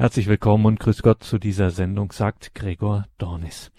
[0.00, 3.70] Herzlich willkommen und grüß Gott zu dieser Sendung, sagt Gregor Dornis.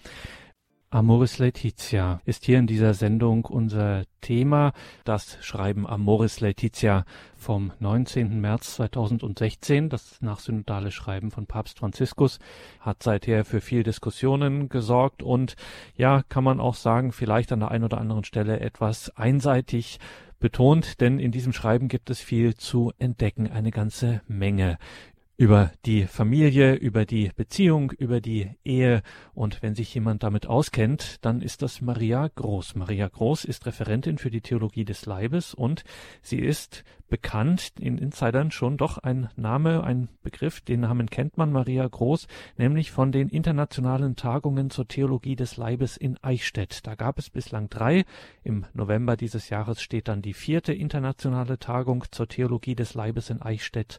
[0.88, 4.72] Amoris Laetitia ist hier in dieser Sendung unser Thema.
[5.04, 8.40] Das Schreiben Amoris Laetitia vom 19.
[8.40, 12.38] März 2016, das nachsynodale Schreiben von Papst Franziskus,
[12.78, 15.56] hat seither für viel Diskussionen gesorgt und
[15.96, 19.98] ja, kann man auch sagen, vielleicht an der einen oder anderen Stelle etwas einseitig
[20.42, 24.76] betont, denn in diesem Schreiben gibt es viel zu entdecken, eine ganze Menge
[25.36, 29.02] über die Familie, über die Beziehung, über die Ehe.
[29.34, 32.74] Und wenn sich jemand damit auskennt, dann ist das Maria Groß.
[32.74, 35.84] Maria Groß ist Referentin für die Theologie des Leibes und
[36.20, 41.52] sie ist bekannt, in Insidern schon doch ein Name, ein Begriff, den Namen kennt man,
[41.52, 46.86] Maria Groß, nämlich von den internationalen Tagungen zur Theologie des Leibes in Eichstätt.
[46.86, 48.04] Da gab es bislang drei.
[48.44, 53.42] Im November dieses Jahres steht dann die vierte internationale Tagung zur Theologie des Leibes in
[53.42, 53.98] Eichstätt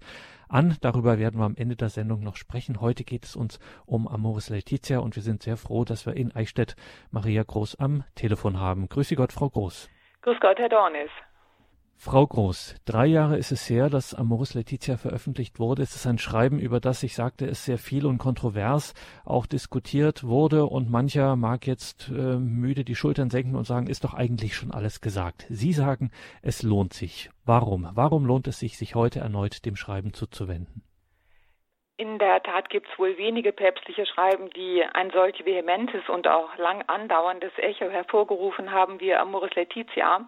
[0.53, 0.77] an.
[0.81, 2.79] Darüber werden wir am Ende der Sendung noch sprechen.
[2.79, 6.35] Heute geht es uns um Amoris Laetitia und wir sind sehr froh, dass wir in
[6.35, 6.75] Eichstätt
[7.11, 8.87] Maria Groß am Telefon haben.
[8.87, 9.89] Grüße Gott, Frau Groß.
[10.21, 11.09] Grüß Gott, Herr Dornis.
[11.97, 15.83] Frau Groß, drei Jahre ist es her, dass Amoris Laetitia veröffentlicht wurde.
[15.83, 20.23] Es ist ein Schreiben, über das ich sagte, es sehr viel und kontrovers auch diskutiert
[20.23, 24.55] wurde und mancher mag jetzt äh, müde die Schultern senken und sagen, ist doch eigentlich
[24.55, 25.45] schon alles gesagt.
[25.49, 27.29] Sie sagen, es lohnt sich.
[27.45, 27.89] Warum?
[27.93, 30.83] Warum lohnt es sich, sich heute erneut dem Schreiben zuzuwenden?
[31.95, 36.57] In der Tat gibt es wohl wenige päpstliche Schreiben, die ein solch vehementes und auch
[36.57, 40.27] lang andauerndes Echo hervorgerufen haben wie Amoris Laetitia.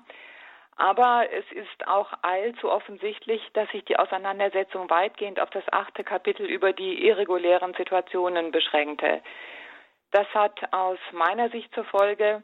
[0.78, 6.45] Aber es ist auch allzu offensichtlich, dass sich die Auseinandersetzung weitgehend auf das achte Kapitel
[6.45, 9.22] über die irregulären Situationen beschränkte.
[10.12, 12.44] Das hat aus meiner Sicht zur Folge,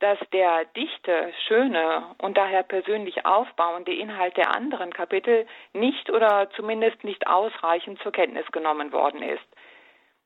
[0.00, 7.02] dass der dichte, schöne und daher persönlich aufbauende Inhalt der anderen Kapitel nicht oder zumindest
[7.04, 9.44] nicht ausreichend zur Kenntnis genommen worden ist.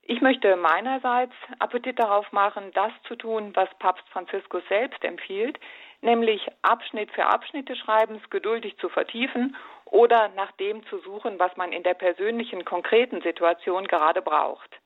[0.02, 5.60] Ich möchte meinerseits Appetit darauf machen, das zu tun, was Papst Franziskus selbst empfiehlt,
[6.00, 11.56] nämlich Abschnitt für Abschnitt des Schreibens geduldig zu vertiefen oder nach dem zu suchen, was
[11.56, 14.78] man in der persönlichen, konkreten Situation gerade braucht.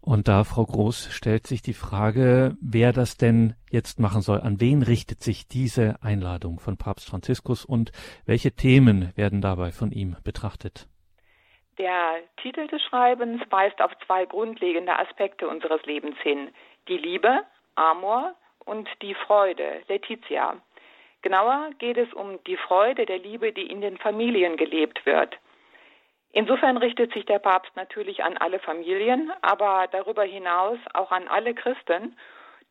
[0.00, 4.40] Und da, Frau Groß, stellt sich die Frage, wer das denn jetzt machen soll.
[4.40, 7.90] An wen richtet sich diese Einladung von Papst Franziskus und
[8.24, 10.86] welche Themen werden dabei von ihm betrachtet?
[11.78, 16.50] Der Titel des Schreibens weist auf zwei grundlegende Aspekte unseres Lebens hin.
[16.88, 17.40] Die Liebe,
[17.74, 18.34] Amor
[18.66, 20.56] und die Freude, Letizia.
[21.22, 25.38] Genauer geht es um die Freude der Liebe, die in den Familien gelebt wird.
[26.32, 31.54] Insofern richtet sich der Papst natürlich an alle Familien, aber darüber hinaus auch an alle
[31.54, 32.16] Christen,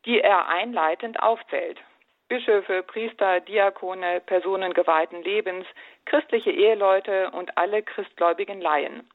[0.06, 1.82] die er einleitend aufzählt.
[2.28, 5.66] Bischöfe, Priester, Diakone, Personen geweihten Lebens,
[6.06, 9.10] christliche Eheleute und alle christgläubigen Laien.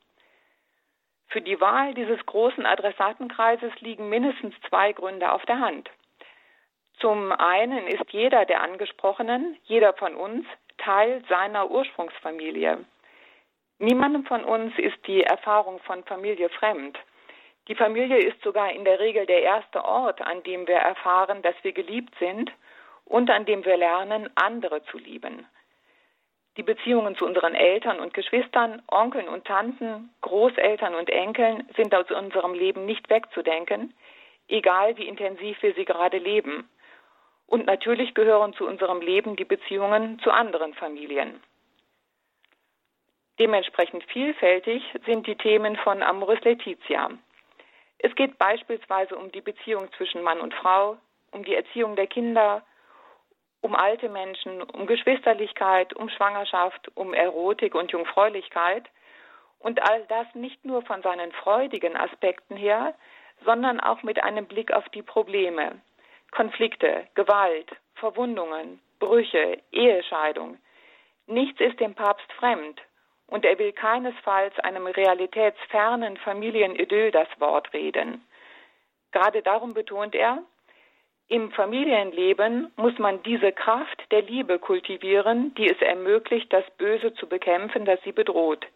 [1.29, 5.89] Für die Wahl dieses großen Adressatenkreises liegen mindestens zwei Gründe auf der Hand.
[7.01, 10.47] Zum einen ist jeder der Angesprochenen, jeder von uns,
[10.77, 12.85] Teil seiner Ursprungsfamilie.
[13.79, 16.99] Niemandem von uns ist die Erfahrung von Familie fremd.
[17.69, 21.55] Die Familie ist sogar in der Regel der erste Ort, an dem wir erfahren, dass
[21.63, 22.51] wir geliebt sind
[23.07, 25.47] und an dem wir lernen, andere zu lieben.
[26.57, 32.11] Die Beziehungen zu unseren Eltern und Geschwistern, Onkeln und Tanten, Großeltern und Enkeln sind aus
[32.11, 33.95] unserem Leben nicht wegzudenken,
[34.49, 36.69] egal wie intensiv wir sie gerade leben.
[37.51, 41.43] Und natürlich gehören zu unserem Leben die Beziehungen zu anderen Familien.
[43.41, 47.11] Dementsprechend vielfältig sind die Themen von Amoris Laetitia.
[47.99, 50.97] Es geht beispielsweise um die Beziehung zwischen Mann und Frau,
[51.33, 52.63] um die Erziehung der Kinder,
[53.63, 58.89] um alte Menschen, um Geschwisterlichkeit, um Schwangerschaft, um Erotik und Jungfräulichkeit.
[59.59, 62.95] Und all das nicht nur von seinen freudigen Aspekten her,
[63.45, 65.81] sondern auch mit einem Blick auf die Probleme,
[66.31, 70.59] Konflikte, Gewalt, Verwundungen, Brüche, Ehescheidung.
[71.27, 72.81] Nichts ist dem Papst fremd
[73.27, 78.25] und er will keinesfalls einem realitätsfernen Familienidyll das Wort reden.
[79.13, 80.43] Gerade darum betont er,
[81.29, 87.29] im Familienleben muss man diese Kraft der Liebe kultivieren, die es ermöglicht, das Böse zu
[87.29, 88.67] bekämpfen, das sie bedroht.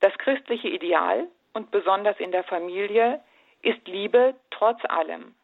[0.00, 3.20] Das christliche Ideal, und besonders in der Familie,
[3.62, 5.34] ist Liebe trotz allem.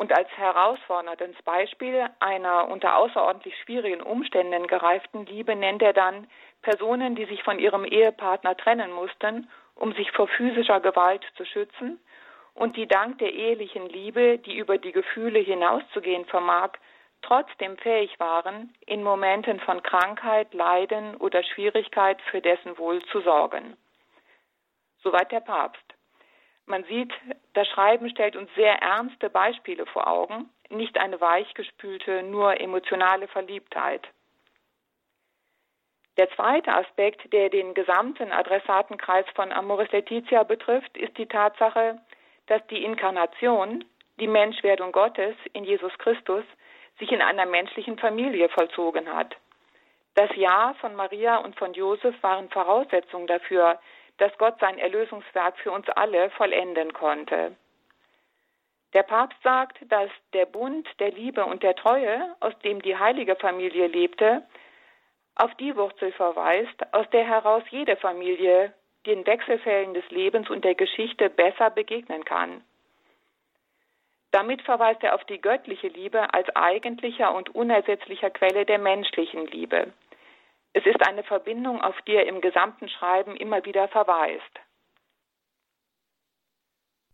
[0.00, 6.26] Und als herausforderndes Beispiel einer unter außerordentlich schwierigen Umständen gereiften Liebe nennt er dann
[6.62, 12.00] Personen, die sich von ihrem Ehepartner trennen mussten, um sich vor physischer Gewalt zu schützen
[12.54, 16.70] und die dank der ehelichen Liebe, die über die Gefühle hinauszugehen vermag,
[17.20, 23.76] trotzdem fähig waren, in Momenten von Krankheit, Leiden oder Schwierigkeit für dessen Wohl zu sorgen.
[25.02, 25.89] Soweit der Papst.
[26.70, 27.12] Man sieht,
[27.54, 34.06] das Schreiben stellt uns sehr ernste Beispiele vor Augen, nicht eine weichgespülte, nur emotionale Verliebtheit.
[36.16, 42.00] Der zweite Aspekt, der den gesamten Adressatenkreis von Amoris Laetitia betrifft, ist die Tatsache,
[42.46, 43.84] dass die Inkarnation,
[44.20, 46.44] die Menschwerdung Gottes in Jesus Christus,
[47.00, 49.34] sich in einer menschlichen Familie vollzogen hat.
[50.14, 53.80] Das Ja von Maria und von Josef waren Voraussetzungen dafür,
[54.20, 57.56] dass Gott sein Erlösungswerk für uns alle vollenden konnte.
[58.92, 63.36] Der Papst sagt, dass der Bund der Liebe und der Treue, aus dem die heilige
[63.36, 64.42] Familie lebte,
[65.36, 68.74] auf die Wurzel verweist, aus der heraus jede Familie
[69.06, 72.62] den Wechselfällen des Lebens und der Geschichte besser begegnen kann.
[74.32, 79.92] Damit verweist er auf die göttliche Liebe als eigentlicher und unersetzlicher Quelle der menschlichen Liebe.
[80.72, 84.60] Es ist eine Verbindung, auf die er im gesamten Schreiben immer wieder verweist.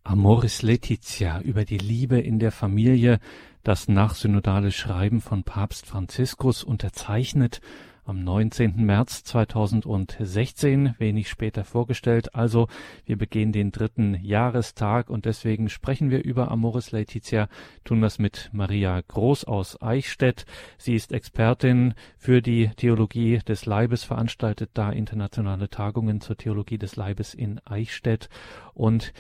[0.04, 3.18] Amoris Laetitia über die Liebe in der Familie,
[3.64, 7.60] das nachsynodale Schreiben von Papst Franziskus unterzeichnet
[8.06, 8.84] am 19.
[8.84, 12.34] März 2016, wenig später vorgestellt.
[12.34, 12.68] Also
[13.04, 17.48] wir begehen den dritten Jahrestag und deswegen sprechen wir über Amoris Laetitia,
[17.84, 20.46] tun das mit Maria Groß aus Eichstätt.
[20.78, 26.96] Sie ist Expertin für die Theologie des Leibes, veranstaltet da internationale Tagungen zur Theologie des
[26.96, 28.28] Leibes in Eichstätt
[28.72, 29.12] und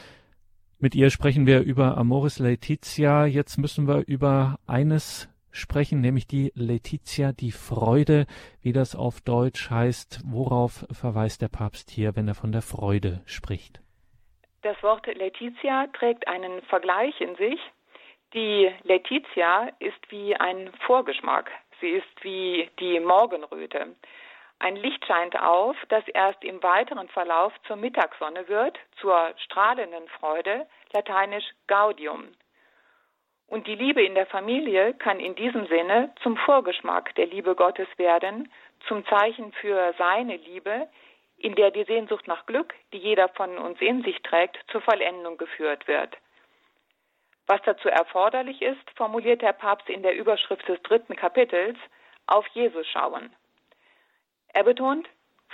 [0.78, 3.24] mit ihr sprechen wir über Amoris Laetitia.
[3.24, 8.26] Jetzt müssen wir über eines sprechen, nämlich die Letizia, die Freude,
[8.62, 10.20] wie das auf Deutsch heißt.
[10.24, 13.80] Worauf verweist der Papst hier, wenn er von der Freude spricht?
[14.62, 17.60] Das Wort Letizia trägt einen Vergleich in sich.
[18.34, 21.50] Die Letizia ist wie ein Vorgeschmack.
[21.80, 23.94] Sie ist wie die Morgenröte.
[24.58, 30.66] Ein Licht scheint auf, das erst im weiteren Verlauf zur Mittagssonne wird, zur strahlenden Freude,
[30.92, 32.32] lateinisch Gaudium.
[33.48, 37.88] Und die Liebe in der Familie kann in diesem Sinne zum Vorgeschmack der Liebe Gottes
[37.96, 38.50] werden,
[38.88, 40.88] zum Zeichen für seine Liebe,
[41.38, 45.36] in der die Sehnsucht nach Glück, die jeder von uns in sich trägt, zur Vollendung
[45.36, 46.16] geführt wird.
[47.46, 51.78] Was dazu erforderlich ist, formuliert der Papst in der Überschrift des dritten Kapitels,
[52.26, 53.32] auf Jesus schauen.
[54.52, 55.08] Er betont,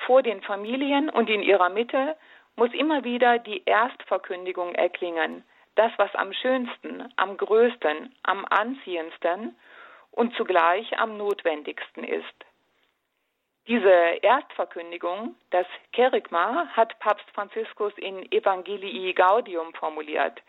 [0.07, 2.17] vor den Familien und in ihrer Mitte
[2.57, 9.57] muss immer wieder die Erstverkündigung erklingen, das, was am schönsten, am größten, am anziehendsten
[10.11, 12.45] und zugleich am notwendigsten ist.
[13.69, 13.91] Diese
[14.23, 20.43] Erstverkündigung, das Kerygma, hat Papst Franziskus in Evangelii Gaudium formuliert.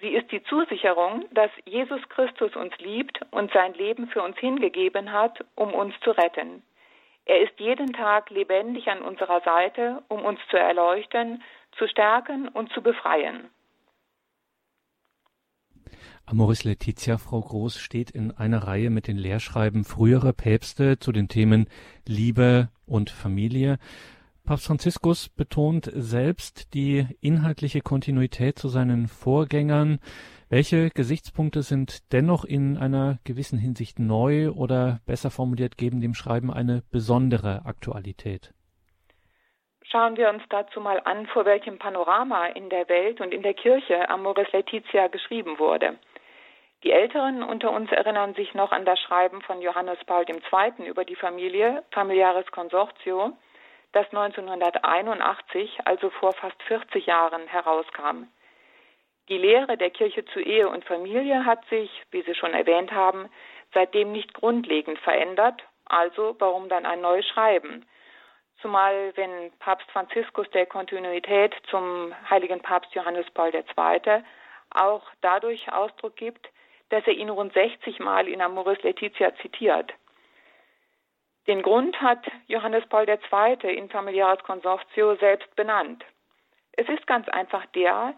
[0.00, 5.12] Sie ist die Zusicherung, dass Jesus Christus uns liebt und sein Leben für uns hingegeben
[5.12, 6.62] hat, um uns zu retten.
[7.26, 11.42] Er ist jeden Tag lebendig an unserer Seite, um uns zu erleuchten,
[11.78, 13.50] zu stärken und zu befreien.
[16.26, 21.28] Amoris Laetitia, Frau Groß, steht in einer Reihe mit den Lehrschreiben früherer Päpste zu den
[21.28, 21.68] Themen
[22.06, 23.78] Liebe und Familie.
[24.46, 30.00] Papst Franziskus betont selbst die inhaltliche Kontinuität zu seinen Vorgängern.
[30.48, 36.50] Welche Gesichtspunkte sind dennoch in einer gewissen Hinsicht neu oder besser formuliert geben dem Schreiben
[36.50, 38.54] eine besondere Aktualität?
[39.82, 43.54] Schauen wir uns dazu mal an, vor welchem Panorama in der Welt und in der
[43.54, 45.98] Kirche Amoris Laetitia geschrieben wurde.
[46.84, 50.86] Die Älteren unter uns erinnern sich noch an das Schreiben von Johannes Paul II.
[50.86, 53.32] über die Familie, Familiares Consortio,
[53.92, 58.24] das 1981, also vor fast 40 Jahren, herauskam.
[59.30, 63.30] Die Lehre der Kirche zu Ehe und Familie hat sich, wie Sie schon erwähnt haben,
[63.72, 67.86] seitdem nicht grundlegend verändert, also warum dann ein neues Schreiben?
[68.60, 74.22] Zumal wenn Papst Franziskus der Kontinuität zum heiligen Papst Johannes Paul II.
[74.74, 76.50] auch dadurch Ausdruck gibt,
[76.90, 79.92] dass er ihn rund 60 Mal in Amoris Laetitia zitiert.
[81.46, 83.76] Den Grund hat Johannes Paul II.
[83.76, 86.04] in Familiares Consortio selbst benannt.
[86.72, 88.14] Es ist ganz einfach der,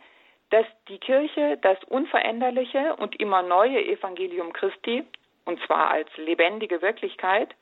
[0.50, 5.04] dass die Kirche das unveränderliche und immer neue Evangelium Christi,
[5.44, 7.54] und zwar als lebendige Wirklichkeit,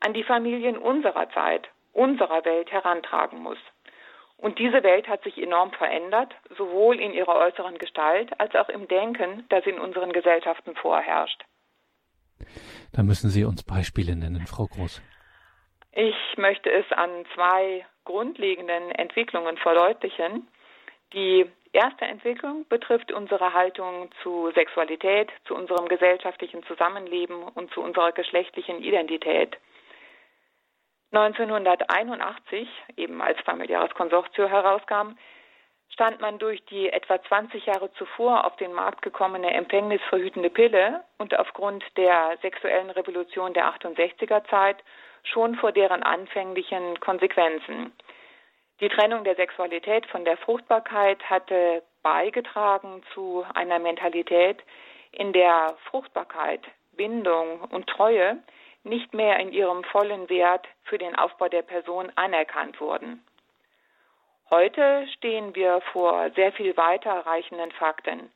[0.00, 3.58] an die Familien unserer Zeit, unserer Welt herantragen muss.
[4.38, 8.86] Und diese Welt hat sich enorm verändert, sowohl in ihrer äußeren Gestalt als auch im
[8.86, 11.44] Denken, das in unseren Gesellschaften vorherrscht.
[12.92, 15.02] Da müssen Sie uns Beispiele nennen, Frau Groß.
[15.92, 20.46] Ich möchte es an zwei grundlegenden Entwicklungen verdeutlichen.
[21.12, 28.12] Die erste Entwicklung betrifft unsere Haltung zu Sexualität, zu unserem gesellschaftlichen Zusammenleben und zu unserer
[28.12, 29.56] geschlechtlichen Identität.
[31.12, 35.16] 1981, eben als familiäres Konsortio herauskam,
[35.90, 41.36] stand man durch die etwa 20 Jahre zuvor auf den Markt gekommene empfängnisverhütende Pille und
[41.38, 44.76] aufgrund der sexuellen Revolution der 68er Zeit
[45.24, 47.92] schon vor deren anfänglichen Konsequenzen.
[48.80, 54.62] Die Trennung der Sexualität von der Fruchtbarkeit hatte beigetragen zu einer Mentalität,
[55.10, 56.60] in der Fruchtbarkeit,
[56.92, 58.38] Bindung und Treue
[58.88, 63.22] nicht mehr in ihrem vollen Wert für den Aufbau der Person anerkannt wurden.
[64.50, 68.30] Heute stehen wir vor sehr viel weiterreichenden Fakten.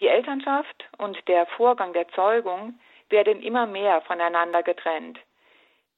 [0.00, 5.18] Die Elternschaft und der Vorgang der Zeugung werden immer mehr voneinander getrennt.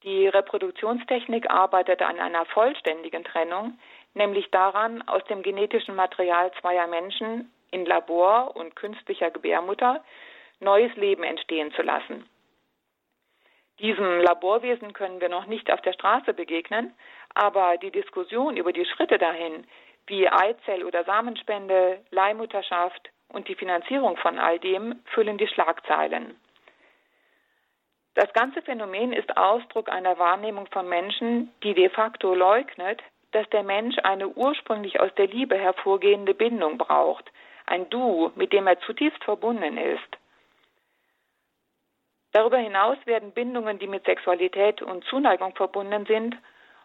[0.03, 3.79] Die Reproduktionstechnik arbeitet an einer vollständigen Trennung,
[4.15, 10.03] nämlich daran, aus dem genetischen Material zweier Menschen in Labor und künstlicher Gebärmutter
[10.61, 12.29] neues Leben entstehen zu lassen.
[13.81, 16.95] Diesem Laborwesen können wir noch nicht auf der Straße begegnen,
[17.35, 19.67] aber die Diskussion über die Schritte dahin,
[20.07, 26.39] wie Eizell- oder Samenspende, Leihmutterschaft und die Finanzierung von all dem, füllen die Schlagzeilen.
[28.15, 33.01] Das ganze Phänomen ist Ausdruck einer Wahrnehmung von Menschen, die de facto leugnet,
[33.33, 37.31] dass der Mensch eine ursprünglich aus der Liebe hervorgehende Bindung braucht,
[37.67, 40.20] ein Du, mit dem er zutiefst verbunden ist.
[42.33, 46.37] Darüber hinaus werden Bindungen, die mit Sexualität und Zuneigung verbunden sind,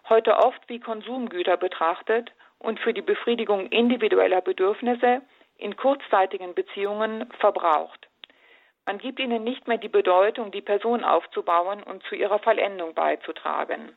[0.10, 5.22] heute oft wie Konsumgüter betrachtet und für die Befriedigung individueller Bedürfnisse
[5.58, 8.08] in kurzzeitigen Beziehungen verbraucht.
[8.86, 13.96] Man gibt ihnen nicht mehr die Bedeutung, die Person aufzubauen und zu ihrer Vollendung beizutragen.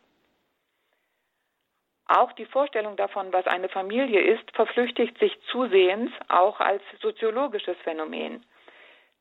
[2.06, 8.46] Auch die Vorstellung davon, was eine Familie ist, verflüchtigt sich zusehends auch als soziologisches Phänomen.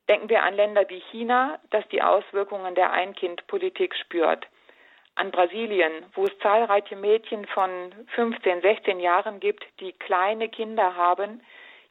[0.10, 4.48] Denken wir an Länder wie China, das die Auswirkungen der Ein-Kind-Politik spürt.
[5.16, 7.70] An Brasilien, wo es zahlreiche Mädchen von
[8.16, 11.42] 15, 16 Jahren gibt, die kleine Kinder haben,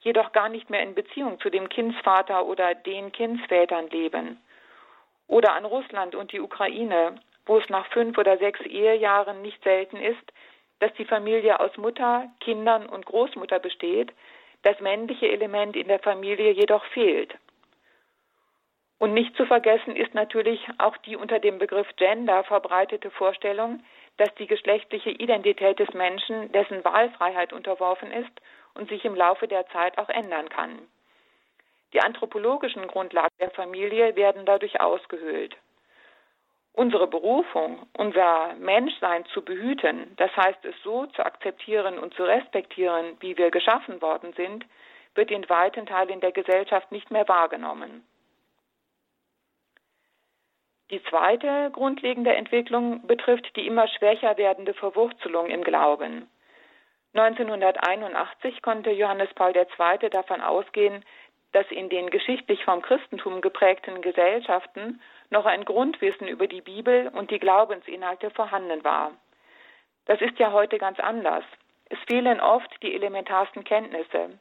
[0.01, 4.41] jedoch gar nicht mehr in Beziehung zu dem Kindsvater oder den Kindsvätern leben.
[5.27, 9.97] Oder an Russland und die Ukraine, wo es nach fünf oder sechs Ehejahren nicht selten
[9.97, 10.33] ist,
[10.79, 14.13] dass die Familie aus Mutter, Kindern und Großmutter besteht,
[14.63, 17.35] das männliche Element in der Familie jedoch fehlt.
[18.99, 23.83] Und nicht zu vergessen ist natürlich auch die unter dem Begriff Gender verbreitete Vorstellung,
[24.17, 28.33] dass die geschlechtliche Identität des Menschen dessen Wahlfreiheit unterworfen ist
[28.75, 30.79] und sich im Laufe der Zeit auch ändern kann.
[31.93, 35.57] Die anthropologischen Grundlagen der Familie werden dadurch ausgehöhlt.
[36.73, 43.17] Unsere Berufung, unser Menschsein zu behüten, das heißt es so zu akzeptieren und zu respektieren,
[43.21, 44.65] wie wir geschaffen worden sind,
[45.15, 48.07] wird in weiten Teilen der Gesellschaft nicht mehr wahrgenommen.
[50.91, 56.29] Die zweite grundlegende Entwicklung betrifft die immer schwächer werdende Verwurzelung im Glauben.
[57.15, 60.11] 1981 konnte Johannes Paul II.
[60.11, 61.05] davon ausgehen,
[61.53, 65.01] dass in den geschichtlich vom Christentum geprägten Gesellschaften
[65.31, 69.13] noch ein Grundwissen über die Bibel und die Glaubensinhalte vorhanden war.
[70.05, 71.45] Das ist ja heute ganz anders.
[71.89, 74.39] Es fehlen oft die elementarsten Kenntnisse.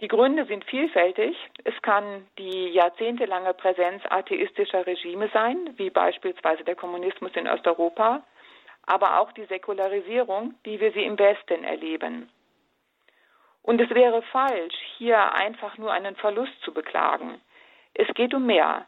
[0.00, 1.36] Die Gründe sind vielfältig.
[1.64, 8.22] Es kann die jahrzehntelange Präsenz atheistischer Regime sein, wie beispielsweise der Kommunismus in Osteuropa,
[8.86, 12.30] aber auch die Säkularisierung, wie wir sie im Westen erleben.
[13.62, 17.38] Und es wäre falsch, hier einfach nur einen Verlust zu beklagen.
[17.92, 18.86] Es geht um mehr.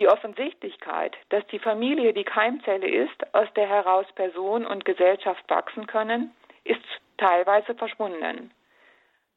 [0.00, 5.86] Die Offensichtlichkeit, dass die Familie die Keimzelle ist, aus der heraus Person und Gesellschaft wachsen
[5.86, 6.82] können, ist
[7.18, 8.50] teilweise verschwunden.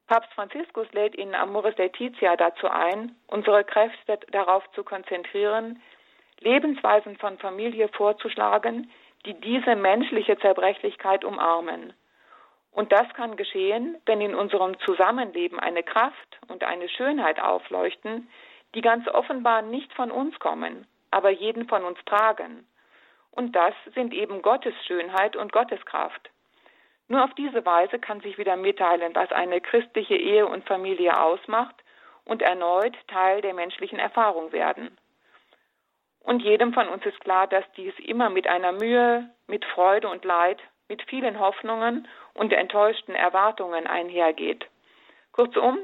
[0.10, 5.84] Papst Franziskus lädt in Amoris Laetitia dazu ein, unsere Kräfte darauf zu konzentrieren,
[6.40, 8.90] Lebensweisen von Familie vorzuschlagen,
[9.28, 11.94] die diese menschliche Zerbrechlichkeit umarmen.
[12.72, 18.28] Und das kann geschehen, wenn in unserem Zusammenleben eine Kraft und eine Schönheit aufleuchten,
[18.74, 22.68] die ganz offenbar nicht von uns kommen, aber jeden von uns tragen.
[23.30, 26.32] Und das sind eben Gottes Schönheit und Gottes Kraft.
[27.10, 31.76] Nur auf diese Weise kann sich wieder mitteilen, was eine christliche Ehe und Familie ausmacht
[32.24, 34.96] und erneut Teil der menschlichen Erfahrung werden.
[36.22, 40.24] Und jedem von uns ist klar, dass dies immer mit einer Mühe, mit Freude und
[40.24, 44.68] Leid, mit vielen Hoffnungen und enttäuschten Erwartungen einhergeht.
[45.32, 45.80] Kurzum,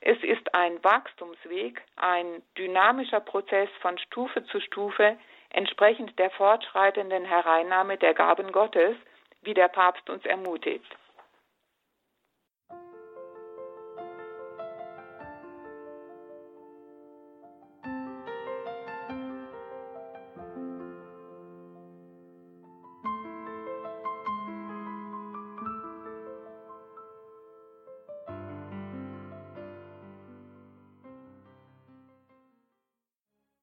[0.00, 5.18] es ist ein Wachstumsweg, ein dynamischer Prozess von Stufe zu Stufe,
[5.50, 8.96] entsprechend der fortschreitenden Hereinnahme der Gaben Gottes,
[9.42, 10.96] wie der Papst uns ermutigt.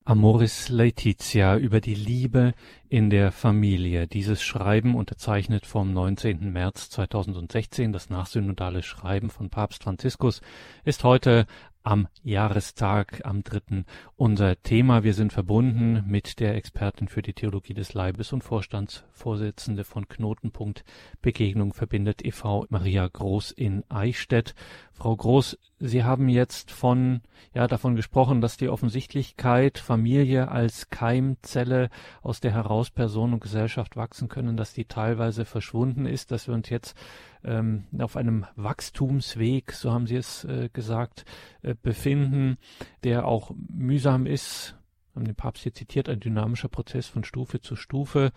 [0.08, 2.54] Amoris Laetitia über die Liebe
[2.88, 4.08] in der Familie.
[4.08, 6.50] Dieses Schreiben, unterzeichnet vom 19.
[6.54, 10.40] März 2016, das nachsynodale Schreiben von Papst Franziskus,
[10.86, 11.46] ist heute
[11.88, 13.86] am Jahrestag, am dritten,
[14.18, 15.06] unser Thema.
[15.06, 20.84] Wir sind verbunden mit der Expertin für die Theologie des Leibes und Vorstandsvorsitzende von Knotenpunkt
[21.22, 22.66] Begegnung verbindet e.V.
[22.68, 24.54] Maria Groß in Eichstätt.
[24.92, 27.22] Frau Groß, Sie haben jetzt von,
[27.54, 31.90] ja, davon gesprochen, dass die Offensichtlichkeit, Familie als Keimzelle,
[32.22, 36.56] aus der heraus Person und Gesellschaft wachsen können, dass die teilweise verschwunden ist, dass wir
[36.56, 36.98] uns jetzt
[37.48, 41.26] ähm, auf einem Wachstumsweg, so haben Sie es äh, gesagt,
[41.62, 42.58] äh, befinden,
[43.04, 44.78] der auch mühsam ist,
[45.18, 48.32] haben den Papst hier zitiert, ein dynamischer Prozess von Stufe zu Stufe,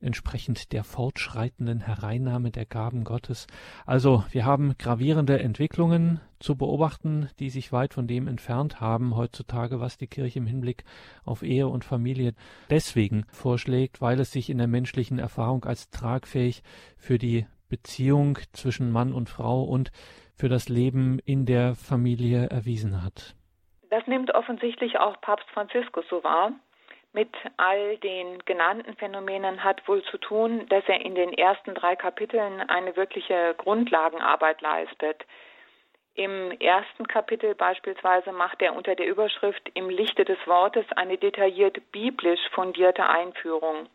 [0.00, 3.46] entsprechend der fortschreitenden Hereinnahme der Gaben Gottes.
[3.86, 9.78] Also wir haben gravierende Entwicklungen zu beobachten, die sich weit von dem entfernt haben heutzutage,
[9.78, 10.84] was die Kirche im Hinblick
[11.24, 12.34] auf Ehe und Familie
[12.68, 16.64] deswegen vorschlägt, weil es sich in der menschlichen Erfahrung als tragfähig
[16.96, 19.90] für die Beziehung zwischen Mann und Frau und
[20.36, 23.34] für das Leben in der Familie erwiesen hat.
[23.90, 26.52] Das nimmt offensichtlich auch Papst Franziskus so wahr.
[27.12, 31.94] Mit all den genannten Phänomenen hat wohl zu tun, dass er in den ersten drei
[31.94, 35.24] Kapiteln eine wirkliche Grundlagenarbeit leistet.
[36.16, 41.92] Im ersten Kapitel beispielsweise macht er unter der Überschrift Im Lichte des Wortes eine detailliert
[41.92, 43.88] biblisch fundierte Einführung.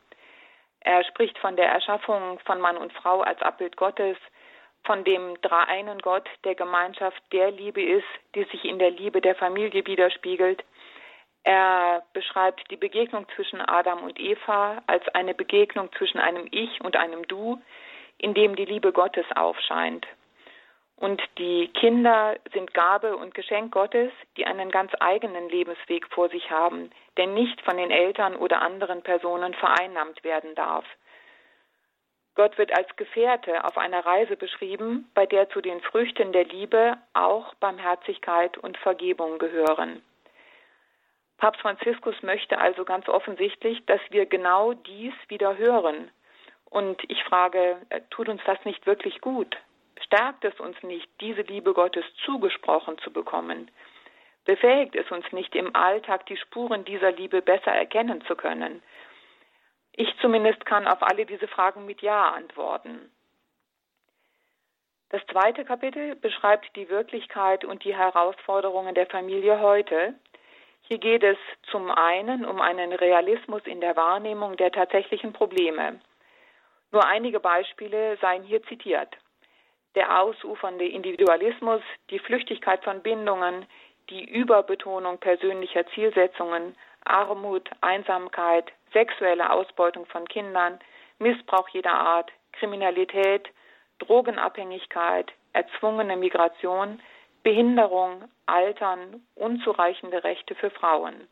[0.82, 4.18] Er spricht von der Erschaffung von Mann und Frau als Abbild Gottes,
[4.84, 9.36] von dem dreieinen Gott der Gemeinschaft der Liebe ist, die sich in der Liebe der
[9.36, 10.64] Familie widerspiegelt.
[11.44, 16.96] Er beschreibt die Begegnung zwischen Adam und Eva als eine Begegnung zwischen einem Ich und
[16.96, 17.62] einem Du,
[18.18, 20.06] in dem die Liebe Gottes aufscheint.
[20.98, 26.52] Und die Kinder sind Gabe und Geschenk Gottes, die einen ganz eigenen Lebensweg vor sich
[26.52, 30.86] haben, der nicht von den Eltern oder anderen Personen vereinnahmt werden darf.
[32.36, 36.98] Gott wird als Gefährte auf einer Reise beschrieben, bei der zu den Früchten der Liebe
[37.14, 40.02] auch Barmherzigkeit und Vergebung gehören.
[41.38, 46.10] Papst Franziskus möchte also ganz offensichtlich, dass wir genau dies wieder hören.
[46.70, 49.58] Und ich frage, äh, tut uns das nicht wirklich gut?
[50.06, 53.70] Stärkt es uns nicht, diese Liebe Gottes zugesprochen zu bekommen?
[54.46, 58.82] Befähigt es uns nicht, im Alltag die Spuren dieser Liebe besser erkennen zu können?
[59.94, 63.12] Ich zumindest kann auf alle diese Fragen mit Ja antworten.
[65.10, 70.14] Das zweite Kapitel beschreibt die Wirklichkeit und die Herausforderungen der Familie heute.
[70.82, 71.38] Hier geht es
[71.72, 76.00] zum einen um einen Realismus in der Wahrnehmung der tatsächlichen Probleme.
[76.92, 79.16] Nur einige Beispiele seien hier zitiert.
[79.96, 83.66] Der ausufernde Individualismus, die Flüchtigkeit von Bindungen,
[84.10, 90.80] die Überbetonung persönlicher Zielsetzungen, Armut, Einsamkeit, sexuelle Ausbeutung von Kindern,
[91.20, 93.50] Missbrauch jeder Art, Kriminalität,
[94.00, 97.02] Drogenabhängigkeit, erzwungene Migration,
[97.44, 101.28] Behinderung, Altern, unzureichende Rechte für Frauen.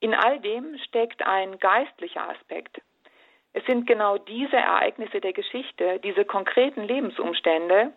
[0.00, 2.80] In all dem steckt ein geistlicher Aspekt.
[3.52, 7.92] Es sind genau diese Ereignisse der Geschichte, diese konkreten Lebensumstände,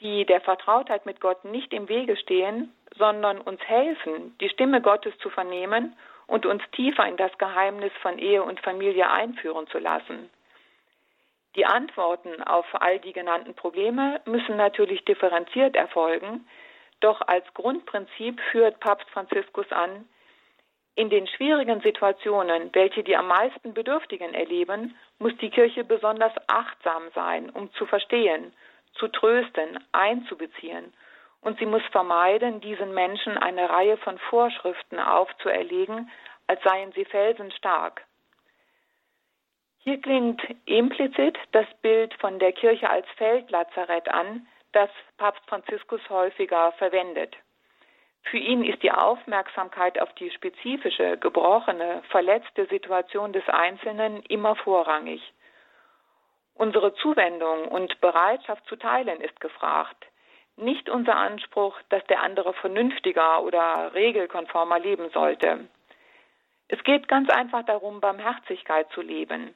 [0.00, 5.16] die der Vertrautheit mit Gott nicht im Wege stehen, sondern uns helfen, die Stimme Gottes
[5.18, 10.30] zu vernehmen und uns tiefer in das Geheimnis von Ehe und Familie einführen zu lassen.
[11.56, 16.46] Die Antworten auf all die genannten Probleme müssen natürlich differenziert erfolgen,
[17.00, 20.08] doch als Grundprinzip führt Papst Franziskus an,
[20.94, 27.04] in den schwierigen Situationen, welche die am meisten Bedürftigen erleben, muss die Kirche besonders achtsam
[27.14, 28.52] sein, um zu verstehen,
[28.98, 30.92] zu trösten, einzubeziehen
[31.40, 36.10] und sie muss vermeiden, diesen Menschen eine Reihe von Vorschriften aufzuerlegen,
[36.46, 38.04] als seien sie felsenstark.
[39.78, 46.72] Hier klingt implizit das Bild von der Kirche als Feldlazarett an, das Papst Franziskus häufiger
[46.72, 47.36] verwendet.
[48.24, 55.22] Für ihn ist die Aufmerksamkeit auf die spezifische, gebrochene, verletzte Situation des Einzelnen immer vorrangig.
[56.58, 60.04] Unsere Zuwendung und Bereitschaft zu teilen ist gefragt
[60.58, 65.68] nicht unser Anspruch, dass der andere vernünftiger oder regelkonformer leben sollte.
[66.68, 69.54] Es geht ganz einfach darum, Barmherzigkeit zu leben.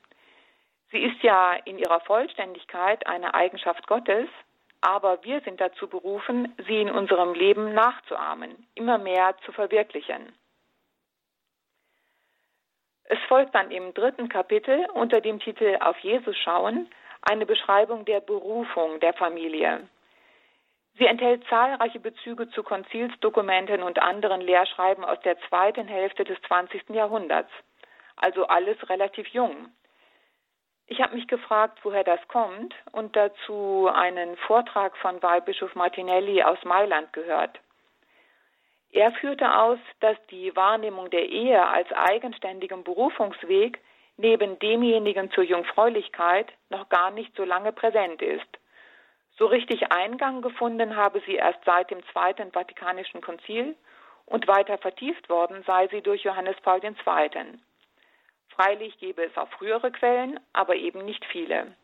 [0.90, 4.28] Sie ist ja in ihrer Vollständigkeit eine Eigenschaft Gottes,
[4.80, 10.32] aber wir sind dazu berufen, sie in unserem Leben nachzuahmen, immer mehr zu verwirklichen.
[13.12, 16.88] Es folgt dann im dritten Kapitel unter dem Titel Auf Jesus schauen
[17.20, 19.86] eine Beschreibung der Berufung der Familie.
[20.96, 26.88] Sie enthält zahlreiche Bezüge zu Konzilsdokumenten und anderen Lehrschreiben aus der zweiten Hälfte des 20.
[26.88, 27.50] Jahrhunderts,
[28.16, 29.68] also alles relativ jung.
[30.86, 36.64] Ich habe mich gefragt, woher das kommt und dazu einen Vortrag von Weihbischof Martinelli aus
[36.64, 37.60] Mailand gehört.
[38.92, 43.80] Er führte aus, dass die Wahrnehmung der Ehe als eigenständigem Berufungsweg
[44.18, 48.46] neben demjenigen zur Jungfräulichkeit noch gar nicht so lange präsent ist.
[49.38, 53.74] So richtig Eingang gefunden habe sie erst seit dem Zweiten Vatikanischen Konzil
[54.26, 57.58] und weiter vertieft worden sei sie durch Johannes Paul II.
[58.50, 61.74] Freilich gebe es auch frühere Quellen, aber eben nicht viele.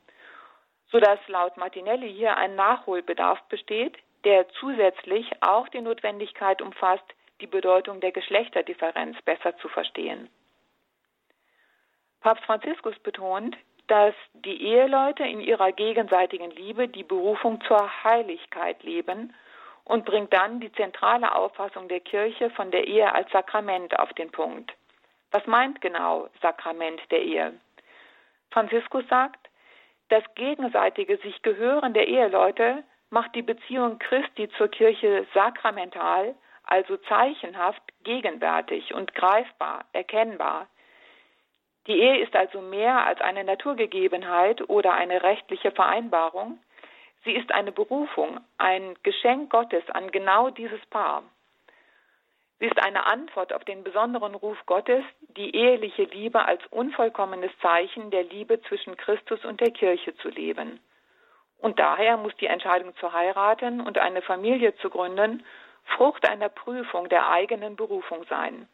[0.91, 3.97] Sodass laut Martinelli hier ein Nachholbedarf besteht,
[4.29, 10.29] der zusätzlich auch die Notwendigkeit umfasst, die Bedeutung der Geschlechterdifferenz besser zu verstehen.
[12.21, 19.33] Papst Franziskus betont, dass die Eheleute in ihrer gegenseitigen Liebe die Berufung zur Heiligkeit leben
[19.85, 24.31] und bringt dann die zentrale Auffassung der Kirche von der Ehe als Sakrament auf den
[24.31, 24.75] Punkt.
[25.31, 27.55] Was meint genau Sakrament der Ehe?
[28.51, 29.49] Franziskus sagt,
[30.11, 37.83] das gegenseitige sich Gehören der Eheleute macht die Beziehung Christi zur Kirche sakramental, also zeichenhaft,
[38.05, 40.67] gegenwärtig und greifbar, erkennbar.
[41.87, 46.59] Die Ehe ist also mehr als eine Naturgegebenheit oder eine rechtliche Vereinbarung.
[47.25, 51.23] Sie ist eine Berufung, ein Geschenk Gottes an genau dieses Paar.
[52.59, 55.05] Sie ist eine Antwort auf den besonderen Ruf Gottes,
[55.37, 60.81] die eheliche Liebe als unvollkommenes Zeichen der Liebe zwischen Christus und der Kirche zu leben.
[61.59, 65.45] Und daher muss die Entscheidung zu heiraten und eine Familie zu gründen
[65.97, 68.69] Frucht einer Prüfung der eigenen Berufung sein.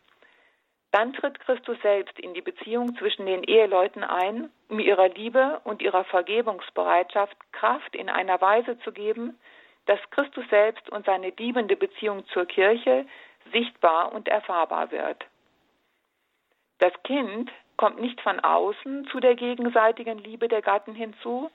[0.90, 5.82] Dann tritt Christus selbst in die Beziehung zwischen den Eheleuten ein, um ihrer Liebe und
[5.82, 9.38] ihrer Vergebungsbereitschaft Kraft in einer Weise zu geben,
[9.86, 13.06] dass Christus selbst und seine liebende Beziehung zur Kirche
[13.52, 15.24] sichtbar und erfahrbar wird.
[16.78, 21.50] Das Kind kommt nicht von außen zu der gegenseitigen Liebe der Gatten hinzu,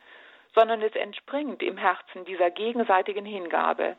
[0.56, 3.96] sondern es entspringt im Herzen dieser gegenseitigen Hingabe.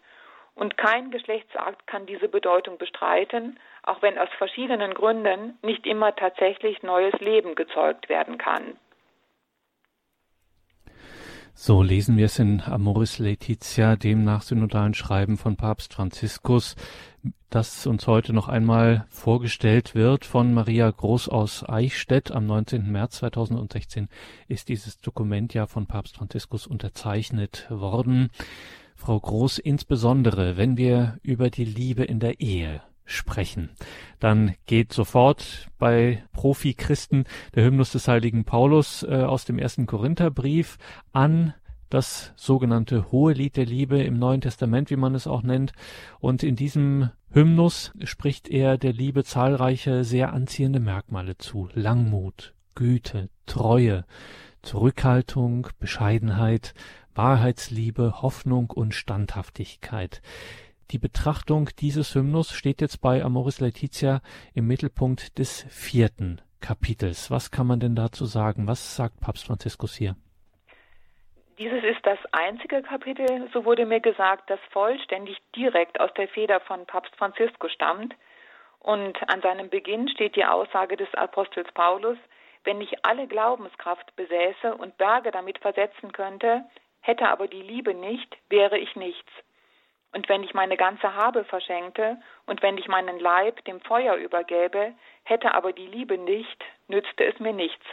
[0.55, 6.83] Und kein Geschlechtsakt kann diese Bedeutung bestreiten, auch wenn aus verschiedenen Gründen nicht immer tatsächlich
[6.83, 8.77] neues Leben gezeugt werden kann.
[11.55, 16.77] So lesen wir es in Amoris Laetitia, dem nachsynodalen Schreiben von Papst Franziskus,
[17.51, 22.31] das uns heute noch einmal vorgestellt wird von Maria Groß aus Eichstätt.
[22.31, 22.91] Am 19.
[22.91, 24.09] März 2016
[24.49, 28.31] ist dieses Dokument ja von Papst Franziskus unterzeichnet worden.
[28.95, 33.71] Frau Groß, insbesondere wenn wir über die Liebe in der Ehe sprechen.
[34.19, 40.79] Dann geht sofort bei Profi-Christen der Hymnus des heiligen Paulus äh, aus dem ersten Korintherbrief
[41.13, 41.55] an
[41.91, 45.73] das sogenannte Hohe Lied der Liebe im Neuen Testament, wie man es auch nennt.
[46.21, 51.69] Und in diesem Hymnus spricht er der Liebe zahlreiche sehr anziehende Merkmale zu.
[51.75, 54.05] Langmut, Güte, Treue,
[54.63, 56.75] Zurückhaltung, Bescheidenheit,
[57.15, 60.23] Wahrheitsliebe, Hoffnung und Standhaftigkeit.
[60.91, 64.23] Die Betrachtung dieses Hymnus steht jetzt bei Amoris Laetitia
[64.57, 67.31] im Mittelpunkt des vierten Kapitels.
[67.31, 68.67] Was kann man denn dazu sagen?
[68.67, 70.17] Was sagt Papst Franziskus hier?
[71.61, 76.59] Dieses ist das einzige Kapitel, so wurde mir gesagt, das vollständig direkt aus der Feder
[76.59, 78.13] von Papst Franziskus stammt.
[78.81, 82.19] Und an seinem Beginn steht die Aussage des Apostels Paulus,
[82.65, 86.65] wenn ich alle Glaubenskraft besäße und Berge damit versetzen könnte,
[87.01, 89.31] hätte aber die Liebe nicht, wäre ich nichts.
[90.13, 94.93] Und wenn ich meine ganze Habe verschenkte und wenn ich meinen Leib dem Feuer übergäbe,
[95.25, 97.85] hätte aber die Liebe nicht, nützte es mir nichts.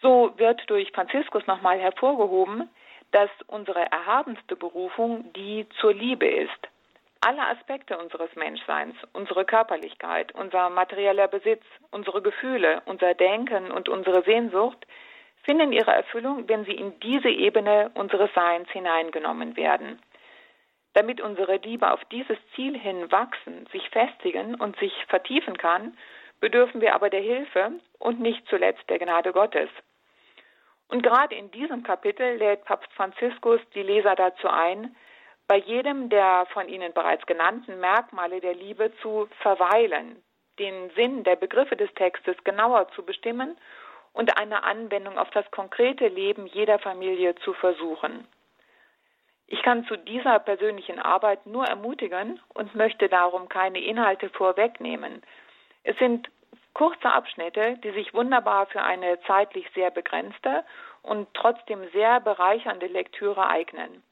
[0.00, 2.70] So wird durch Franziskus nochmal hervorgehoben,
[3.10, 6.68] dass unsere erhabenste Berufung die zur Liebe ist.
[7.20, 14.22] Alle Aspekte unseres Menschseins, unsere Körperlichkeit, unser materieller Besitz, unsere Gefühle, unser Denken und unsere
[14.22, 14.86] Sehnsucht
[15.42, 19.98] finden ihre Erfüllung, wenn sie in diese Ebene unseres Seins hineingenommen werden.
[20.98, 25.96] Damit unsere Liebe auf dieses Ziel hin wachsen, sich festigen und sich vertiefen kann,
[26.40, 29.68] bedürfen wir aber der Hilfe und nicht zuletzt der Gnade Gottes.
[30.88, 34.96] Und gerade in diesem Kapitel lädt Papst Franziskus die Leser dazu ein,
[35.46, 40.20] bei jedem der von Ihnen bereits genannten Merkmale der Liebe zu verweilen,
[40.58, 43.56] den Sinn der Begriffe des Textes genauer zu bestimmen
[44.14, 48.26] und eine Anwendung auf das konkrete Leben jeder Familie zu versuchen.
[49.50, 55.22] Ich kann zu dieser persönlichen Arbeit nur ermutigen und möchte darum keine Inhalte vorwegnehmen.
[55.84, 56.30] Es sind
[56.74, 60.64] kurze Abschnitte, die sich wunderbar für eine zeitlich sehr begrenzte
[61.02, 64.02] und trotzdem sehr bereichernde Lektüre eignen.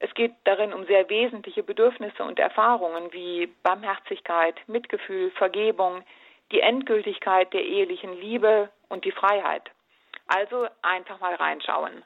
[0.00, 6.02] Es geht darin um sehr wesentliche Bedürfnisse und Erfahrungen wie Barmherzigkeit, Mitgefühl, Vergebung,
[6.50, 9.70] die Endgültigkeit der ehelichen Liebe und die Freiheit.
[10.26, 12.04] Also einfach mal reinschauen.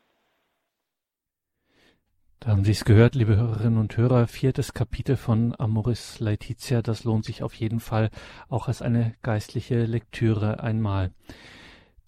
[2.47, 7.03] Da haben Sie es gehört, liebe Hörerinnen und Hörer, viertes Kapitel von Amoris Laetitia, das
[7.03, 8.09] lohnt sich auf jeden Fall
[8.49, 11.11] auch als eine geistliche Lektüre einmal.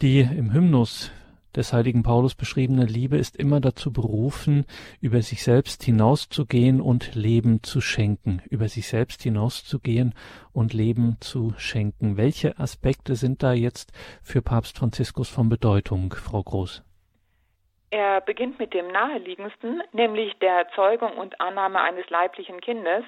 [0.01, 1.11] Die im Hymnus
[1.57, 4.65] des heiligen Paulus beschriebene Liebe ist immer dazu berufen,
[5.01, 10.15] über sich selbst hinauszugehen und Leben zu schenken, über sich selbst hinauszugehen
[10.53, 12.17] und Leben zu schenken.
[12.17, 13.91] Welche Aspekte sind da jetzt
[14.23, 16.85] für Papst Franziskus von Bedeutung, Frau Groß?
[17.91, 23.05] Er beginnt mit dem naheliegendsten, nämlich der Zeugung und Annahme eines leiblichen Kindes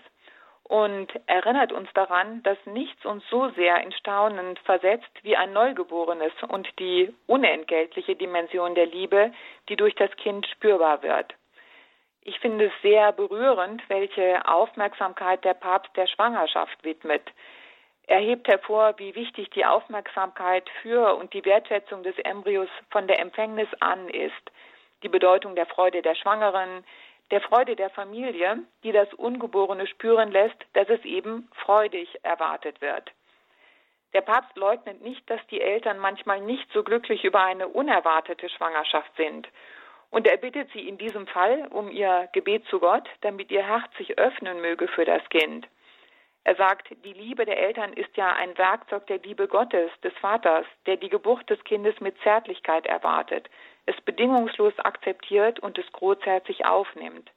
[0.65, 6.33] und erinnert uns daran, dass nichts uns so sehr in Staunen versetzt wie ein Neugeborenes
[6.49, 9.33] und die unentgeltliche Dimension der Liebe,
[9.69, 11.35] die durch das Kind spürbar wird.
[12.23, 17.23] Ich finde es sehr berührend, welche Aufmerksamkeit der Papst der Schwangerschaft widmet.
[18.07, 23.21] Er hebt hervor, wie wichtig die Aufmerksamkeit für und die Wertschätzung des Embryos von der
[23.21, 24.51] Empfängnis an ist,
[25.03, 26.85] die Bedeutung der Freude der Schwangeren,
[27.31, 33.11] der Freude der Familie, die das Ungeborene spüren lässt, dass es eben freudig erwartet wird.
[34.13, 39.15] Der Papst leugnet nicht, dass die Eltern manchmal nicht so glücklich über eine unerwartete Schwangerschaft
[39.17, 39.49] sind.
[40.11, 43.97] Und er bittet sie in diesem Fall um ihr Gebet zu Gott, damit ihr Herz
[43.97, 45.69] sich öffnen möge für das Kind.
[46.43, 50.67] Er sagt, die Liebe der Eltern ist ja ein Werkzeug der Liebe Gottes, des Vaters,
[50.87, 53.49] der die Geburt des Kindes mit Zärtlichkeit erwartet,
[53.87, 57.31] es bedingungslos akzeptiert und es großherzig aufnimmt.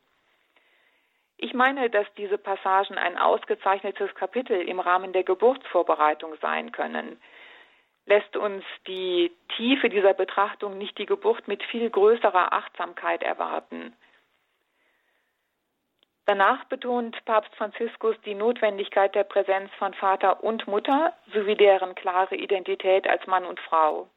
[1.38, 7.20] Ich meine, dass diese Passagen ein ausgezeichnetes Kapitel im Rahmen der Geburtsvorbereitung sein können.
[8.06, 13.96] Lässt uns die Tiefe dieser Betrachtung nicht die Geburt mit viel größerer Achtsamkeit erwarten.
[16.26, 22.36] Danach betont Papst Franziskus die Notwendigkeit der Präsenz von Vater und Mutter sowie deren klare
[22.36, 24.08] Identität als Mann und Frau.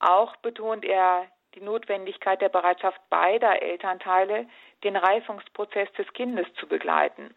[0.00, 4.46] Auch betont er die Notwendigkeit der Bereitschaft beider Elternteile,
[4.84, 7.34] den Reifungsprozess des Kindes zu begleiten.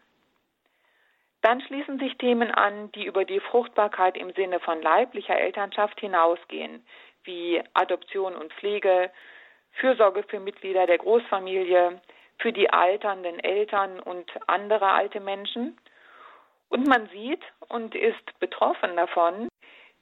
[1.42, 6.86] Dann schließen sich Themen an, die über die Fruchtbarkeit im Sinne von leiblicher Elternschaft hinausgehen,
[7.24, 9.12] wie Adoption und Pflege,
[9.74, 12.00] Fürsorge für Mitglieder der Großfamilie,
[12.38, 15.78] für die alternden Eltern und andere alte Menschen.
[16.70, 19.48] Und man sieht und ist betroffen davon,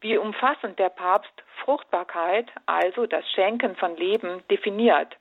[0.01, 1.31] wie umfassend der Papst
[1.63, 5.17] Fruchtbarkeit, also das Schenken von Leben, definiert.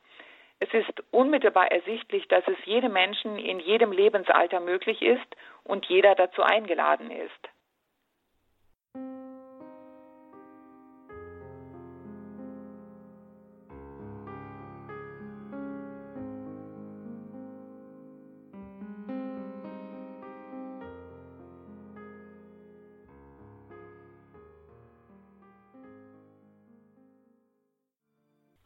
[0.61, 6.15] Es ist unmittelbar ersichtlich, dass es jedem Menschen in jedem Lebensalter möglich ist und jeder
[6.15, 7.49] dazu eingeladen ist.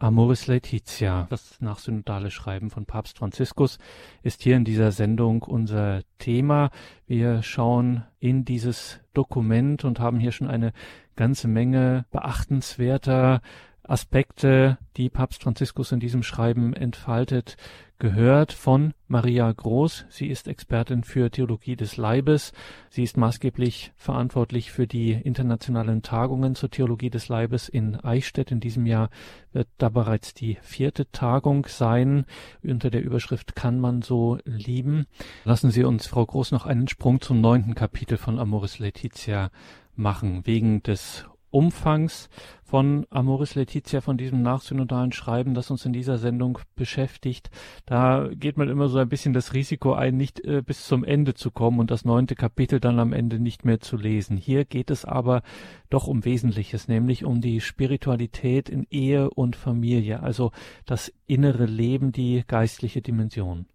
[0.03, 3.79] Amoris Laetitia, das nachsynodale Schreiben von Papst Franziskus,
[4.25, 6.71] ist hier in dieser Sendung unser Thema.
[7.07, 10.73] Wir schauen in dieses Dokument und haben hier schon eine
[11.15, 13.43] ganze Menge beachtenswerter
[13.85, 17.57] Aspekte, die Papst Franziskus in diesem Schreiben entfaltet,
[17.99, 20.07] gehört von Maria Groß.
[20.09, 22.53] Sie ist Expertin für Theologie des Leibes.
[22.91, 28.51] Sie ist maßgeblich verantwortlich für die internationalen Tagungen zur Theologie des Leibes in Eichstätt.
[28.51, 29.09] In diesem Jahr
[29.53, 32.25] wird da bereits die vierte Tagung sein.
[32.63, 35.07] Unter der Überschrift Kann man so lieben?
[35.45, 39.51] Lassen Sie uns, Frau Groß, noch einen Sprung zum neunten Kapitel von Amoris Laetitia
[39.95, 40.45] machen.
[40.45, 42.29] Wegen des Umfangs
[42.65, 47.51] von Amoris Laetitia, von diesem nachsynodalen Schreiben, das uns in dieser Sendung beschäftigt.
[47.85, 51.35] Da geht man immer so ein bisschen das Risiko ein, nicht äh, bis zum Ende
[51.35, 54.39] zu kommen und das neunte Kapitel dann am Ende nicht mehr zu lesen.
[54.39, 55.43] Hier geht es aber
[55.91, 60.51] doch um Wesentliches, nämlich um die Spiritualität in Ehe und Familie, also
[60.87, 63.67] das innere Leben, die geistliche Dimension.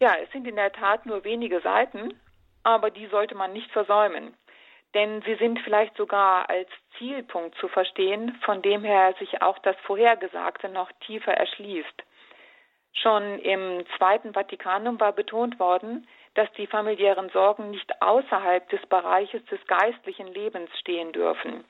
[0.00, 2.12] Ja, es sind in der Tat nur wenige Seiten,
[2.64, 4.34] aber die sollte man nicht versäumen
[4.96, 9.76] denn sie sind vielleicht sogar als Zielpunkt zu verstehen, von dem her sich auch das
[9.84, 12.02] Vorhergesagte noch tiefer erschließt.
[12.94, 19.44] Schon im Zweiten Vatikanum war betont worden, dass die familiären Sorgen nicht außerhalb des Bereiches
[19.46, 21.64] des geistlichen Lebens stehen dürfen.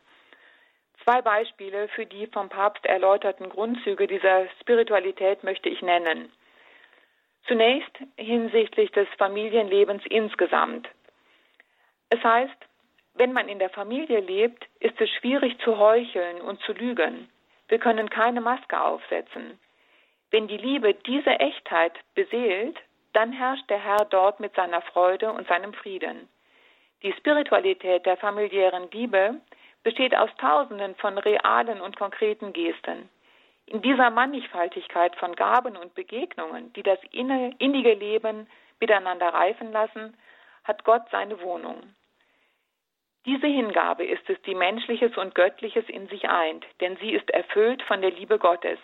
[1.03, 6.33] Zwei Beispiele für die vom Papst erläuterten Grundzüge dieser Spiritualität möchte ich nennen.
[7.49, 10.89] Zunächst hinsichtlich des Familienlebens insgesamt.
[12.11, 12.66] Es heißt,
[13.17, 17.29] wenn man in der Familie lebt, ist es schwierig zu heucheln und zu lügen.
[17.69, 19.59] Wir können keine Maske aufsetzen.
[20.31, 22.77] Wenn die Liebe diese Echtheit beseelt,
[23.13, 26.29] dann herrscht der Herr dort mit seiner Freude und seinem Frieden.
[27.03, 29.41] Die Spiritualität der familiären Liebe
[29.83, 33.09] besteht aus Tausenden von realen und konkreten Gesten.
[33.67, 38.49] In dieser Mannigfaltigkeit von Gaben und Begegnungen, die das innige Leben
[38.81, 40.17] miteinander reifen lassen,
[40.65, 41.95] hat Gott seine Wohnung.
[43.27, 47.83] Diese Hingabe ist es, die Menschliches und Göttliches in sich eint, denn sie ist erfüllt
[47.83, 48.79] von der Liebe Gottes.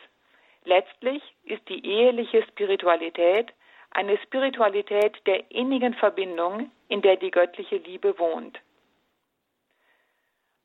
[0.64, 3.52] Letztlich ist die eheliche Spiritualität
[3.92, 8.58] eine Spiritualität der innigen Verbindung, in der die göttliche Liebe wohnt.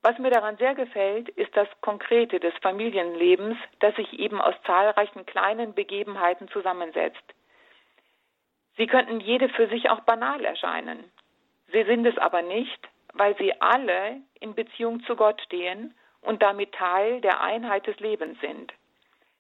[0.02, 5.26] Was mir daran sehr gefällt, ist das Konkrete des Familienlebens, das sich eben aus zahlreichen
[5.26, 7.34] kleinen Begebenheiten zusammensetzt.
[8.78, 11.12] Sie könnten jede für sich auch banal erscheinen.
[11.72, 16.74] Sie sind es aber nicht, weil sie alle in Beziehung zu Gott stehen und damit
[16.74, 18.74] Teil der Einheit des Lebens sind.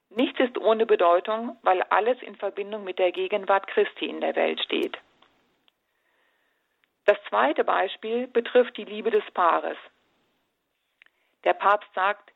[0.10, 4.62] Nichts ist ohne Bedeutung, weil alles in Verbindung mit der Gegenwart Christi in der Welt
[4.62, 4.98] steht.
[7.06, 9.78] Das zweite Beispiel betrifft die Liebe des Paares.
[11.44, 12.32] Der Papst sagt,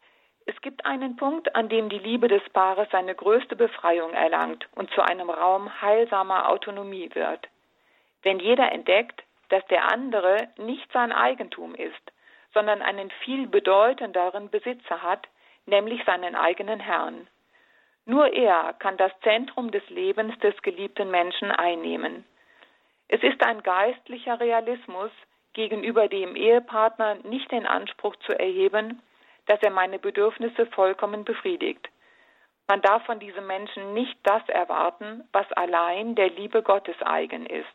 [0.46, 4.90] es gibt einen Punkt, an dem die Liebe des Paares seine größte Befreiung erlangt und
[4.92, 7.48] zu einem Raum heilsamer Autonomie wird.
[8.24, 12.12] Wenn jeder entdeckt, dass der andere nicht sein Eigentum ist,
[12.54, 15.28] sondern einen viel bedeutenderen Besitzer hat,
[15.66, 17.28] nämlich seinen eigenen Herrn.
[18.06, 22.26] Nur er kann das Zentrum des Lebens des geliebten Menschen einnehmen.
[23.08, 25.12] Es ist ein geistlicher Realismus,
[25.54, 29.02] gegenüber dem Ehepartner nicht den Anspruch zu erheben,
[29.48, 31.90] dass er meine Bedürfnisse vollkommen befriedigt.
[32.68, 37.68] Man darf von diesem Menschen nicht das erwarten, was allein der Liebe Gottes eigen ist.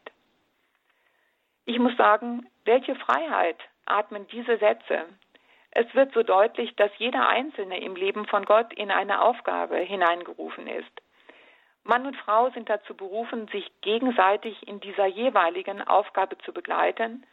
[1.67, 5.05] Ich muss sagen, welche Freiheit atmen diese Sätze,
[5.79, 10.67] es wird so deutlich, dass jeder Einzelne im Leben von Gott in eine Aufgabe hineingerufen
[10.67, 11.03] ist.
[11.85, 17.27] Mann und Frau sind dazu berufen, sich gegenseitig in dieser jeweiligen Aufgabe zu begleiten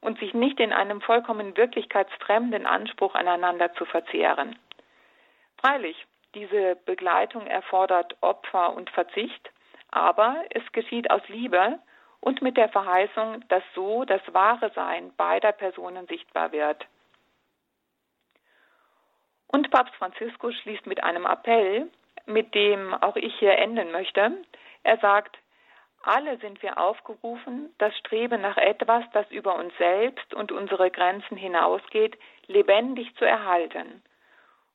[0.00, 4.58] und sich nicht in einem vollkommen wirklichkeitsfremden Anspruch aneinander zu verzehren.
[5.58, 9.50] Freilich, diese Begleitung erfordert Opfer und Verzicht,
[9.90, 11.78] aber es geschieht aus Liebe
[12.20, 16.86] und mit der Verheißung, dass so das wahre Sein beider Personen sichtbar wird.
[19.46, 21.90] Und Papst Franziskus schließt mit einem Appell,
[22.26, 24.32] mit dem auch ich hier enden möchte.
[24.84, 25.36] Er sagt,
[26.02, 31.36] alle sind wir aufgerufen, das Streben nach etwas, das über uns selbst und unsere Grenzen
[31.36, 34.02] hinausgeht, lebendig zu erhalten.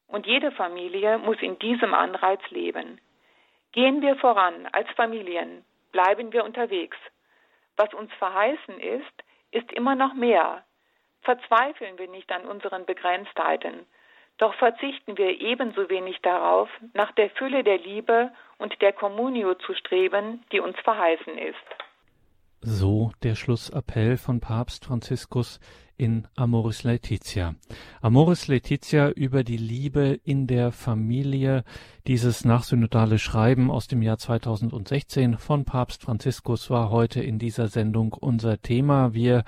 [0.07, 3.01] Und jede Familie muss in diesem Anreiz leben.
[3.71, 6.97] Gehen wir voran als Familien, bleiben wir unterwegs.
[7.77, 10.63] Was uns verheißen ist, ist immer noch mehr.
[11.21, 13.85] Verzweifeln wir nicht an unseren Begrenztheiten,
[14.37, 19.73] doch verzichten wir ebenso wenig darauf, nach der Fülle der Liebe und der Communio zu
[19.73, 21.55] streben, die uns verheißen ist.
[22.59, 25.59] So der Schlussappell von Papst Franziskus
[25.97, 27.55] in Amoris Laetitia.
[28.01, 31.63] Amoris Laetitia über die Liebe in der Familie,
[32.07, 38.13] dieses nachsynodale Schreiben aus dem Jahr 2016 von Papst Franziskus war heute in dieser Sendung
[38.13, 39.13] unser Thema.
[39.13, 39.43] Wir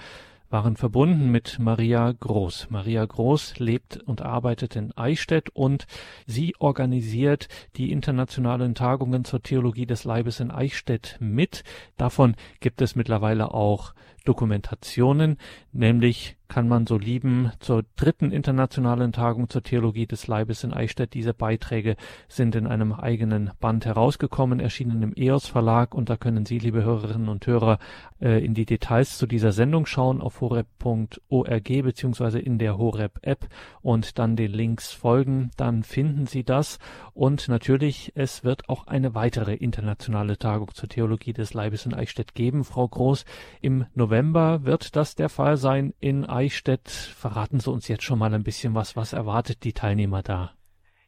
[0.49, 2.67] waren verbunden mit Maria Groß.
[2.69, 5.87] Maria Groß lebt und arbeitet in Eichstätt und
[6.25, 11.63] sie organisiert die internationalen Tagungen zur Theologie des Leibes in Eichstätt mit.
[11.97, 13.93] Davon gibt es mittlerweile auch
[14.27, 15.37] Dokumentationen,
[15.71, 21.13] nämlich kann man so lieben zur dritten internationalen Tagung zur Theologie des Leibes in Eichstätt.
[21.13, 21.95] Diese Beiträge
[22.27, 26.83] sind in einem eigenen Band herausgekommen, erschienen im EOS Verlag und da können Sie, liebe
[26.83, 27.79] Hörerinnen und Hörer,
[28.21, 33.47] äh, in die Details zu dieser Sendung schauen auf horeb.org beziehungsweise in der Horeb App
[33.81, 36.79] und dann den Links folgen, dann finden Sie das
[37.13, 42.35] und natürlich, es wird auch eine weitere internationale Tagung zur Theologie des Leibes in Eichstätt
[42.35, 42.63] geben.
[42.63, 43.25] Frau Groß,
[43.61, 46.89] im November wird das der Fall sein in Eichstätt.
[46.89, 48.95] Verraten Sie uns jetzt schon mal ein bisschen was.
[48.95, 50.53] Was erwartet die Teilnehmer da?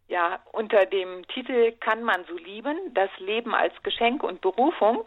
[0.08, 2.78] Ja, unter dem Titel Kann man so lieben?
[2.94, 5.06] Das Leben als Geschenk und Berufung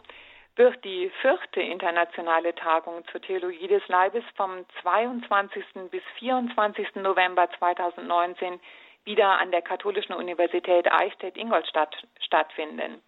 [0.55, 5.63] wird die vierte internationale Tagung zur Theologie des Leibes vom 22.
[5.89, 6.95] bis 24.
[6.95, 8.59] November 2019
[9.05, 13.01] wieder an der Katholischen Universität Eichstätt-Ingolstadt stattfinden.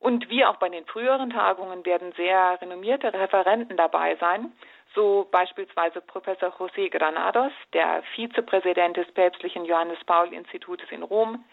[0.00, 4.52] Und wie auch bei den früheren Tagungen werden sehr renommierte Referenten dabei sein,
[4.94, 11.44] so beispielsweise Professor José Granados, der Vizepräsident des päpstlichen Johannes Paul Institutes in Rom,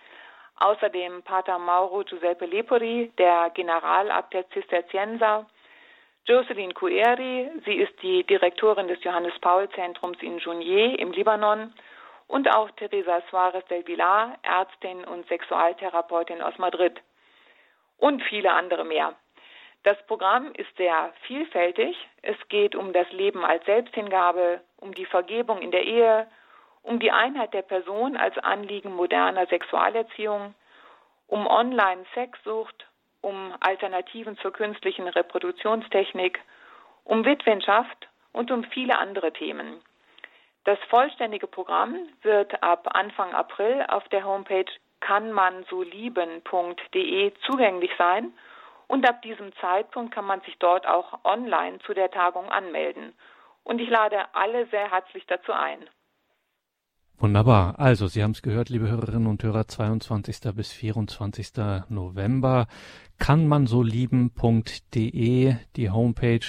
[0.59, 5.45] außerdem Pater Mauro Giuseppe Lepori, der Generalabt der Zisterzienser,
[6.27, 11.71] Jocelyn Cueri, sie ist die Direktorin des Johannes Paul Zentrums in Junier im Libanon
[12.27, 16.99] und auch Teresa Suarez del Vilar, Ärztin und Sexualtherapeutin aus Madrid.
[17.97, 19.15] Und viele andere mehr.
[19.83, 21.95] Das Programm ist sehr vielfältig.
[22.23, 26.27] Es geht um das Leben als Selbsthingabe, um die Vergebung in der Ehe,
[26.81, 30.55] um die Einheit der Person als Anliegen moderner Sexualerziehung,
[31.27, 32.87] um Online-Sexsucht,
[33.21, 36.39] um Alternativen zur künstlichen Reproduktionstechnik,
[37.03, 39.81] um Witwenschaft und um viele andere Themen.
[40.63, 44.65] Das vollständige Programm wird ab Anfang April auf der Homepage
[44.99, 48.33] kannmansolieben.de zugänglich sein
[48.87, 53.13] und ab diesem Zeitpunkt kann man sich dort auch online zu der Tagung anmelden.
[53.63, 55.79] Und ich lade alle sehr herzlich dazu ein.
[57.17, 57.79] Wunderbar.
[57.79, 60.53] Also, Sie haben es gehört, liebe Hörerinnen und Hörer, 22.
[60.53, 61.53] bis 24.
[61.89, 62.67] November
[63.17, 66.45] kann man so lieben.de, die Homepage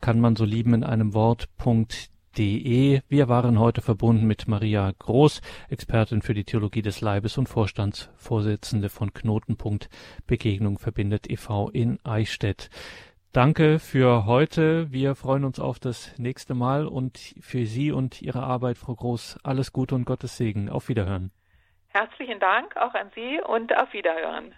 [0.00, 2.15] kann man so lieben in einem Wort.de.
[2.38, 8.90] Wir waren heute verbunden mit Maria Groß, Expertin für die Theologie des Leibes und Vorstandsvorsitzende
[8.90, 9.88] von Knotenpunkt
[10.26, 11.70] Begegnung verbindet e.V.
[11.70, 12.68] in Eichstätt.
[13.32, 14.92] Danke für heute.
[14.92, 19.38] Wir freuen uns auf das nächste Mal und für Sie und Ihre Arbeit, Frau Groß,
[19.42, 20.68] alles Gute und Gottes Segen.
[20.68, 21.30] Auf Wiederhören.
[21.88, 24.54] Herzlichen Dank auch an Sie und auf Wiederhören.